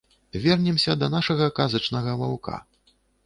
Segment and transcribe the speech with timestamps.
[0.45, 2.57] Вернемся да нашага казачнага ваўка.